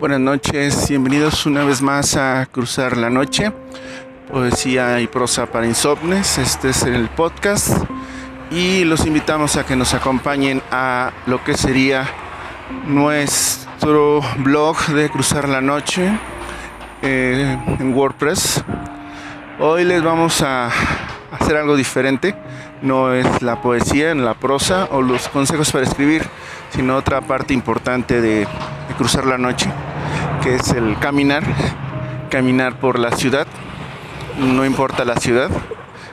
Buenas 0.00 0.20
noches, 0.20 0.88
bienvenidos 0.88 1.44
una 1.44 1.62
vez 1.62 1.82
más 1.82 2.16
a 2.16 2.46
Cruzar 2.50 2.96
la 2.96 3.10
Noche, 3.10 3.52
poesía 4.32 4.98
y 4.98 5.06
prosa 5.06 5.44
para 5.44 5.66
insomnes. 5.66 6.38
Este 6.38 6.70
es 6.70 6.84
el 6.84 7.10
podcast 7.10 7.84
y 8.50 8.84
los 8.84 9.04
invitamos 9.04 9.56
a 9.56 9.66
que 9.66 9.76
nos 9.76 9.92
acompañen 9.92 10.62
a 10.70 11.12
lo 11.26 11.44
que 11.44 11.54
sería 11.54 12.08
nuestro 12.86 14.22
blog 14.38 14.86
de 14.86 15.10
Cruzar 15.10 15.50
la 15.50 15.60
Noche 15.60 16.10
eh, 17.02 17.58
en 17.78 17.92
WordPress. 17.92 18.64
Hoy 19.58 19.84
les 19.84 20.02
vamos 20.02 20.40
a 20.40 20.70
hacer 21.30 21.58
algo 21.58 21.76
diferente. 21.76 22.34
No 22.80 23.12
es 23.12 23.42
la 23.42 23.60
poesía, 23.60 24.12
en 24.12 24.24
la 24.24 24.32
prosa 24.32 24.88
o 24.92 25.02
los 25.02 25.28
consejos 25.28 25.70
para 25.70 25.84
escribir, 25.84 26.24
sino 26.70 26.96
otra 26.96 27.20
parte 27.20 27.52
importante 27.52 28.22
de 28.22 28.48
cruzar 28.96 29.26
la 29.26 29.36
noche 29.36 29.70
que 30.42 30.54
es 30.54 30.70
el 30.72 30.98
caminar, 30.98 31.42
caminar 32.30 32.78
por 32.78 32.98
la 32.98 33.12
ciudad, 33.12 33.46
no 34.38 34.64
importa 34.64 35.04
la 35.04 35.16
ciudad, 35.16 35.50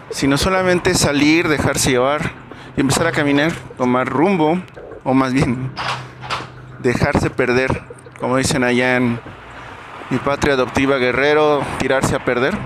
sino 0.09 0.37
solamente 0.37 0.93
salir, 0.93 1.47
dejarse 1.47 1.91
llevar 1.91 2.31
y 2.75 2.81
empezar 2.81 3.07
a 3.07 3.11
caminar, 3.11 3.51
tomar 3.77 4.07
rumbo, 4.07 4.59
o 5.03 5.13
más 5.13 5.33
bien 5.33 5.71
dejarse 6.79 7.29
perder, 7.29 7.83
como 8.19 8.37
dicen 8.37 8.63
allá 8.63 8.97
en 8.97 9.19
mi 10.09 10.17
patria 10.17 10.53
adoptiva 10.55 10.97
Guerrero, 10.97 11.61
tirarse 11.79 12.15
a 12.15 12.23
perder. 12.23 12.57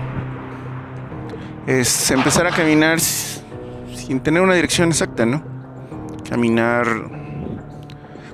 Es 1.66 2.10
empezar 2.10 2.46
a 2.46 2.50
caminar 2.50 2.98
sin 2.98 4.20
tener 4.20 4.42
una 4.42 4.54
dirección 4.54 4.88
exacta, 4.88 5.24
¿no? 5.24 5.42
Caminar 6.28 6.86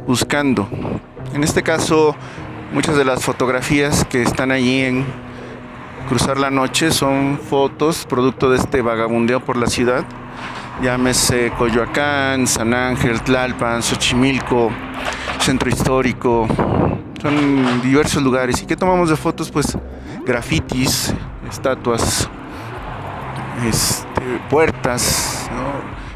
buscando. 0.06 0.68
En 1.34 1.45
este 1.45 1.62
caso, 1.62 2.16
Muchas 2.73 2.97
de 2.97 3.05
las 3.07 3.24
fotografías 3.24 4.05
que 4.05 4.23
están 4.23 4.51
allí 4.51 4.83
en 4.83 5.07
Cruzar 6.07 6.37
la 6.37 6.51
Noche 6.51 6.91
son 6.91 7.41
fotos 7.43 8.05
producto 8.07 8.51
de 8.51 8.59
este 8.59 8.83
vagabundeo 8.83 9.41
por 9.41 9.57
la 9.57 9.69
ciudad. 9.69 10.05
Llámese 10.83 11.51
Coyoacán, 11.57 12.46
San 12.46 12.74
Ángel, 12.74 13.23
Tlalpan, 13.23 13.83
Xochimilco, 13.83 14.71
Centro 15.41 15.71
Histórico. 15.71 16.46
Son 17.23 17.80
diversos 17.80 18.23
lugares. 18.23 18.63
¿Y 18.63 18.66
qué 18.66 18.77
tomamos 18.77 19.09
de 19.09 19.16
fotos? 19.16 19.51
Pues 19.51 19.77
grafitis, 20.27 21.15
estatuas, 21.49 22.29
este, 23.66 24.21
puertas, 24.51 25.49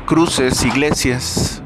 cruces, 0.05 0.63
iglesias, 0.67 1.62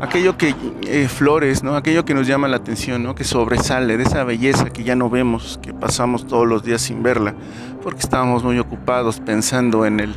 aquello 0.00 0.36
que 0.36 0.54
eh, 0.86 1.08
flores, 1.08 1.62
¿no? 1.62 1.76
Aquello 1.76 2.04
que 2.04 2.14
nos 2.14 2.26
llama 2.26 2.48
la 2.48 2.56
atención, 2.56 3.02
¿no? 3.02 3.14
Que 3.14 3.24
sobresale 3.24 3.96
de 3.96 4.04
esa 4.04 4.24
belleza 4.24 4.70
que 4.70 4.82
ya 4.82 4.96
no 4.96 5.10
vemos, 5.10 5.58
que 5.62 5.72
pasamos 5.72 6.26
todos 6.26 6.48
los 6.48 6.62
días 6.62 6.80
sin 6.80 7.02
verla, 7.02 7.34
porque 7.82 8.00
estábamos 8.00 8.42
muy 8.42 8.58
ocupados 8.58 9.20
pensando 9.20 9.84
en 9.84 10.00
el 10.00 10.16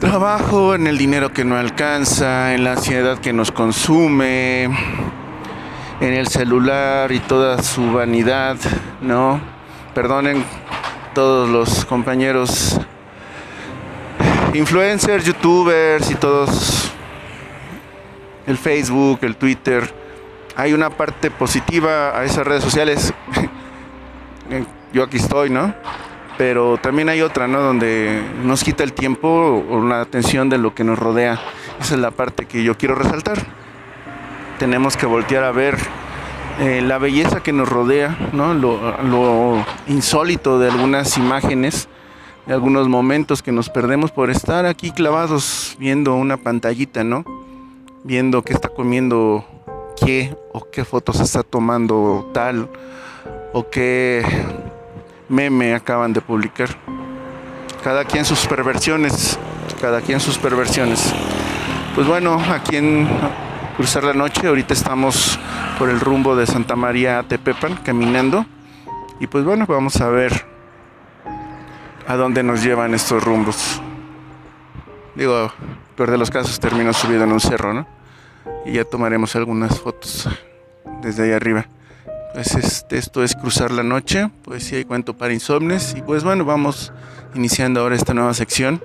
trabajo, 0.00 0.74
en 0.74 0.86
el 0.86 0.98
dinero 0.98 1.32
que 1.32 1.44
no 1.44 1.56
alcanza, 1.56 2.54
en 2.54 2.64
la 2.64 2.72
ansiedad 2.72 3.18
que 3.18 3.32
nos 3.32 3.52
consume, 3.52 4.64
en 4.64 6.12
el 6.12 6.26
celular 6.26 7.10
y 7.12 7.20
toda 7.20 7.62
su 7.62 7.92
vanidad, 7.92 8.56
¿no? 9.00 9.40
Perdonen 9.94 10.44
todos 11.14 11.48
los 11.48 11.84
compañeros 11.84 12.78
influencers, 14.54 15.24
youtubers 15.24 16.10
y 16.10 16.14
todos 16.14 16.87
el 18.48 18.56
Facebook, 18.56 19.20
el 19.22 19.36
Twitter. 19.36 19.94
Hay 20.56 20.72
una 20.72 20.90
parte 20.90 21.30
positiva 21.30 22.18
a 22.18 22.24
esas 22.24 22.46
redes 22.46 22.64
sociales. 22.64 23.12
Yo 24.92 25.04
aquí 25.04 25.18
estoy, 25.18 25.50
¿no? 25.50 25.74
Pero 26.38 26.78
también 26.78 27.10
hay 27.10 27.20
otra, 27.20 27.46
¿no? 27.46 27.60
Donde 27.60 28.22
nos 28.42 28.64
quita 28.64 28.84
el 28.84 28.94
tiempo 28.94 29.64
o 29.68 29.84
la 29.84 30.00
atención 30.00 30.48
de 30.48 30.56
lo 30.56 30.74
que 30.74 30.82
nos 30.82 30.98
rodea. 30.98 31.38
Esa 31.78 31.94
es 31.94 32.00
la 32.00 32.10
parte 32.10 32.46
que 32.46 32.62
yo 32.62 32.78
quiero 32.78 32.94
resaltar. 32.94 33.38
Tenemos 34.58 34.96
que 34.96 35.04
voltear 35.04 35.44
a 35.44 35.52
ver 35.52 35.76
eh, 36.60 36.80
la 36.80 36.98
belleza 36.98 37.42
que 37.42 37.52
nos 37.52 37.68
rodea, 37.68 38.16
¿no? 38.32 38.54
Lo, 38.54 39.02
lo 39.02 39.64
insólito 39.88 40.58
de 40.58 40.70
algunas 40.70 41.18
imágenes, 41.18 41.88
de 42.46 42.54
algunos 42.54 42.88
momentos 42.88 43.42
que 43.42 43.52
nos 43.52 43.68
perdemos 43.68 44.10
por 44.10 44.30
estar 44.30 44.64
aquí 44.64 44.90
clavados 44.90 45.76
viendo 45.78 46.14
una 46.14 46.38
pantallita, 46.38 47.04
¿no? 47.04 47.24
Viendo 48.04 48.42
qué 48.42 48.52
está 48.52 48.68
comiendo 48.68 49.44
qué 49.96 50.36
o 50.52 50.68
qué 50.70 50.84
fotos 50.84 51.20
está 51.20 51.42
tomando 51.42 52.30
tal 52.32 52.68
o 53.52 53.68
qué 53.68 54.24
meme 55.28 55.74
acaban 55.74 56.12
de 56.12 56.20
publicar. 56.20 56.68
Cada 57.82 58.04
quien 58.04 58.24
sus 58.24 58.46
perversiones, 58.46 59.38
cada 59.80 60.00
quien 60.00 60.20
sus 60.20 60.38
perversiones. 60.38 61.12
Pues 61.94 62.06
bueno, 62.06 62.40
aquí 62.50 62.76
en 62.76 63.08
Cruzar 63.76 64.04
la 64.04 64.12
Noche, 64.12 64.46
ahorita 64.46 64.74
estamos 64.74 65.38
por 65.78 65.88
el 65.88 66.00
rumbo 66.00 66.36
de 66.36 66.46
Santa 66.46 66.76
María 66.76 67.24
Tepepan, 67.26 67.76
caminando. 67.76 68.46
Y 69.20 69.26
pues 69.26 69.44
bueno, 69.44 69.66
vamos 69.66 70.00
a 70.00 70.08
ver 70.08 70.44
a 72.06 72.16
dónde 72.16 72.42
nos 72.42 72.62
llevan 72.62 72.94
estos 72.94 73.22
rumbos. 73.22 73.80
Digo, 75.18 75.50
peor 75.96 76.12
de 76.12 76.16
los 76.16 76.30
casos 76.30 76.60
termino 76.60 76.92
subido 76.92 77.24
en 77.24 77.32
un 77.32 77.40
cerro, 77.40 77.74
¿no? 77.74 77.88
Y 78.64 78.74
ya 78.74 78.84
tomaremos 78.84 79.34
algunas 79.34 79.76
fotos 79.80 80.28
desde 81.02 81.24
ahí 81.24 81.32
arriba. 81.32 81.66
Pues 82.34 82.54
este, 82.54 82.98
esto 82.98 83.24
es 83.24 83.34
Cruzar 83.34 83.72
la 83.72 83.82
Noche, 83.82 84.30
sí 84.58 84.76
hay 84.76 84.84
cuento 84.84 85.14
para 85.14 85.32
insomnes. 85.32 85.96
Y 85.96 86.02
pues 86.02 86.22
bueno, 86.22 86.44
vamos 86.44 86.92
iniciando 87.34 87.80
ahora 87.80 87.96
esta 87.96 88.14
nueva 88.14 88.32
sección 88.32 88.80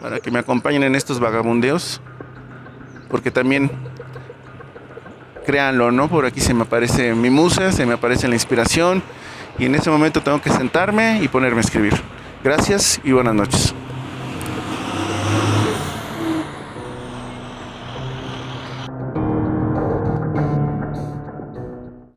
para 0.00 0.18
que 0.18 0.32
me 0.32 0.40
acompañen 0.40 0.82
en 0.82 0.96
estos 0.96 1.20
vagabundeos. 1.20 2.00
Porque 3.08 3.30
también, 3.30 3.70
créanlo, 5.46 5.92
¿no? 5.92 6.08
Por 6.08 6.26
aquí 6.26 6.40
se 6.40 6.52
me 6.52 6.62
aparece 6.62 7.14
mi 7.14 7.30
musa, 7.30 7.70
se 7.70 7.86
me 7.86 7.92
aparece 7.92 8.26
la 8.26 8.34
inspiración. 8.34 9.04
Y 9.56 9.66
en 9.66 9.76
ese 9.76 9.88
momento 9.88 10.20
tengo 10.20 10.42
que 10.42 10.50
sentarme 10.50 11.22
y 11.22 11.28
ponerme 11.28 11.58
a 11.58 11.60
escribir. 11.60 11.94
Gracias 12.42 13.00
y 13.04 13.12
buenas 13.12 13.36
noches. 13.36 13.72